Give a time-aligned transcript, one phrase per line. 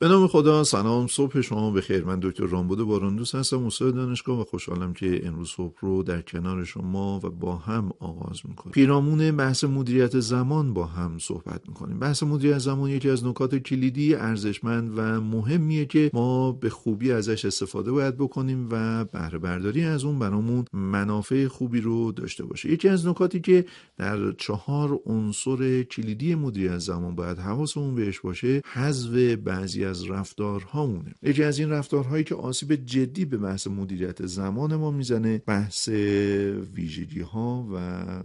[0.00, 2.04] به نام خدا سلام صبح شما به خیر.
[2.04, 6.64] من دکتر رامبود باراندوس هستم استاد دانشگاه و خوشحالم که امروز صبح رو در کنار
[6.64, 8.72] شما و با هم آغاز می‌کنیم.
[8.72, 11.98] پیرامون بحث مدیریت زمان با هم صحبت می‌کنیم.
[11.98, 17.44] بحث مدیریت زمان یکی از نکات کلیدی ارزشمند و مهمیه که ما به خوبی ازش
[17.44, 22.72] استفاده باید بکنیم و بهره برداری از اون برامون منافع خوبی رو داشته باشه.
[22.72, 23.64] یکی از نکاتی که
[23.96, 31.14] در چهار عنصر کلیدی مدیریت زمان باید حواسمون بهش باشه حذف بعضی از رفتارهامونه.
[31.22, 35.88] یکی از این رفتارهایی که آسیب جدی به بحث مدیریت زمان ما می‌زنه بحث
[36.74, 37.78] ویژگی ها و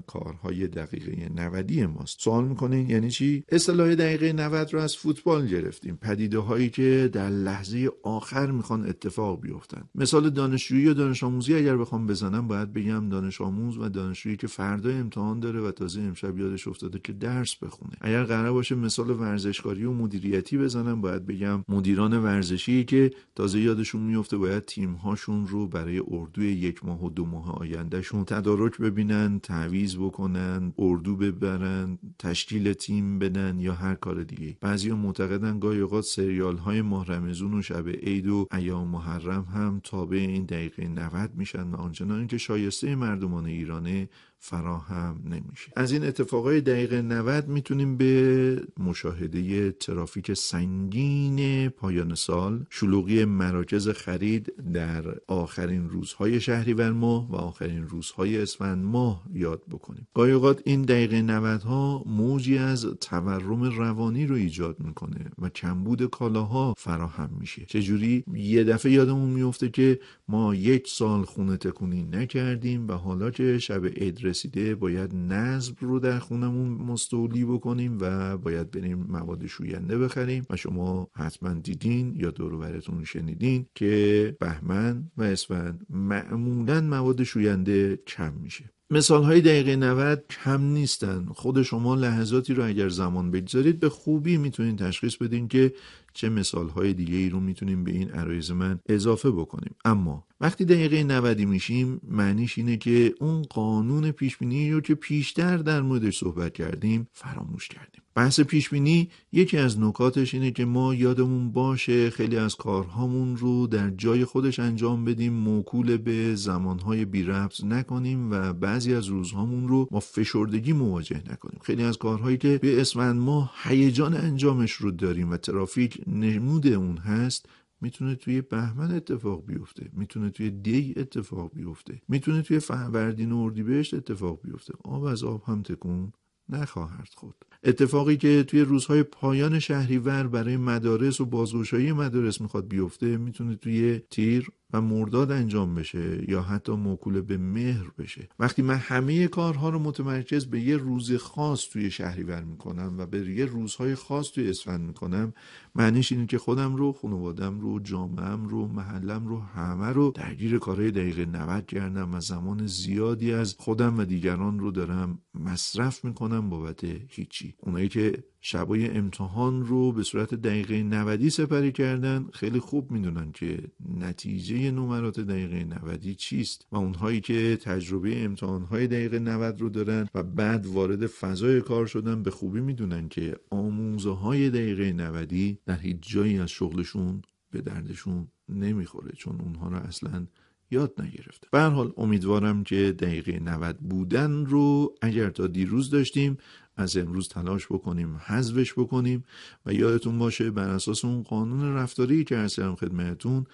[0.08, 2.22] کارهای دقیقه 90 ماست.
[2.22, 5.98] سوال می‌کنین یعنی چی؟ اصطلاح دقیقه 90 رو از فوتبال گرفتیم.
[6.02, 9.84] پدیده هایی که در لحظه آخر می‌خوان اتفاق بیفتن.
[9.96, 14.48] مثال دانشجویی و دانش آموزی اگر بخوام بزنم باید بگم دانش آموز و دانشجویی که
[14.48, 17.94] فردا امتحان داره و تازه امشب یادش افتاده که درس بخونه.
[18.02, 24.02] اگر قرار باشه مثال ورزشکاری و مدیریتی بزنم باید بگم مدیران ورزشی که تازه یادشون
[24.02, 29.40] میفته باید تیم هاشون رو برای اردوی یک ماه و دو ماه آیندهشون تدارک ببینن
[29.40, 36.04] تعویز بکنن اردو ببرن تشکیل تیم بدن یا هر کار دیگه بعضی معتقدن گاهی اوقات
[36.04, 41.32] سریال های ماه رمزون و شب عید و ایام محرم هم تابع این دقیقه 90
[41.36, 45.72] میشن و آنچنان که شایسته مردمان ایرانه فراهم نمیشه.
[45.76, 54.54] از این اتفاقای دقیقه 90 می‌تونیم به مشاهده ترافیک سنگین پایان سال شلوغی مراکز خرید
[54.74, 60.08] در آخرین روزهای شهریور ماه و آخرین روزهای اسفند ماه یاد بکنیم.
[60.14, 66.10] گاهی اوقات این دقیقه 90 ها موجی از تورم روانی رو ایجاد می‌کنه و کمبود
[66.10, 67.66] کالاها فراهم میشه.
[67.66, 73.58] چجوری؟ یه دفعه یادمون میفته که ما یک سال خونه تکونی نکردیم و حالا که
[73.60, 79.98] شب عید رسیده باید نظم رو در خونمون مستولی بکنیم و باید بریم مواد شوینده
[79.98, 88.00] بخریم و شما حتما دیدین یا دور شنیدین که بهمن و اسفند معمولا مواد شوینده
[88.08, 88.70] کم میشه.
[88.90, 91.26] مثال های دقیقه 90 کم نیستن.
[91.26, 95.74] خود شما لحظاتی رو اگر زمان بگذارید به خوبی می‌تونید تشخیص بدین که
[96.14, 99.76] چه مثال های دیگه ای رو می‌تونیم به این عرایز من اضافه بکنیم.
[99.86, 105.82] اما وقتی دقیقه 90 میشیم معنیش اینه که اون قانون پیشبینی رو که پیشتر در
[105.82, 108.04] موردش صحبت کردیم فراموش کردیم.
[108.16, 113.90] بحث پیشبینی یکی از نکاتش اینه که ما یادمون باشه خیلی از کارهامون رو در
[113.90, 119.88] جای خودش انجام بدیم موکول به زمانهای بی ربط نکنیم و بعضی از روزهامون رو
[119.92, 121.60] ما فشردگی مواجه نکنیم.
[121.64, 126.98] خیلی از کارهایی که به اسفند ما هیجان انجامش رو داریم و ترافیک نمود اون
[126.98, 127.50] هست
[127.84, 133.94] می‌تونه توی بهمن اتفاق بیفته می‌تونه توی دی اتفاق بیفته می‌تونه توی فهوردین و اردیبهشت
[133.94, 134.74] اتفاق بیفته.
[134.84, 136.14] آب از آب هم تکون
[136.50, 143.18] نخواهد خود اتفاقی که توی روزهای پایان شهریور برای مدارس و بازگشایی مدارس می‌خواد بیفته
[143.18, 148.30] می‌تونه توی تیر و مرداد انجام بشه یا حتی موکول به مهر بشه.
[148.40, 153.30] وقتی من همه کارها رو متمرکز به یه روز خاص توی شهریور می‌کنم و به
[153.30, 155.34] یه روزهای خاص توی اسفند می‌کنم
[155.76, 160.92] معنیش اینه که خودم رو خانوادم رو جامعم رو محلم رو همه رو درگیر کارهای
[160.92, 166.84] دقیقه 90 کردم و زمان زیادی از خودم و دیگران رو دارم مصرف می‌کنم بابت
[167.10, 167.56] هیچی.
[167.60, 172.28] اونایی که شبای امتحان رو به صورت دقیقه 90 سپری کردن.
[172.34, 173.60] خیلی خوب می‌دونن که
[174.00, 180.24] نتیجه نمرات دقیقه 90 چیست و اونهایی که تجربه امتحانهای دقیقه 90 رو دارن و
[180.24, 185.98] بعد وارد فضای کار شدن به خوبی می‌دونن که آموزه های دقیقه 90 در هیچ
[186.02, 187.22] جایی از شغلشون
[187.52, 190.28] به دردشون نمی‌خوره چون اونها رو اصلا
[190.74, 191.48] یاد نگرفته.
[191.52, 196.38] به حال امیدوارم که دقیقه 90 بودن رو اگر تا دیروز داشتیم
[196.78, 199.24] از امروز تلاش بکنیم حذفش بکنیم
[199.66, 203.46] و یادتون باشه بر اساس اون قانون رفتاری که ارسلم خدمتتون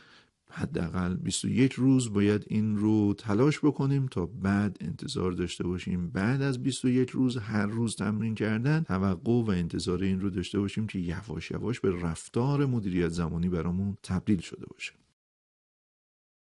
[0.51, 6.09] حداقل 21 روز باید این رو تلاش بکنیم تا بعد انتظار داشته باشیم.
[6.09, 10.87] بعد از 21 روز هر روز تمرین کردن توقع و انتظار این رو داشته باشیم
[10.87, 14.98] که یواش یواش به رفتار مدیریت زمانی برامون تبدیل شده باشه.